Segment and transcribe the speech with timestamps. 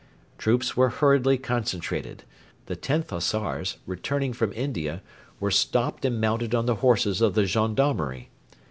[0.39, 2.23] Troops were hurriedly concentrated.
[2.65, 5.03] The 10th Hussars, returning from India,
[5.39, 8.29] were stopped and mounted on the horses of the gendarmerie.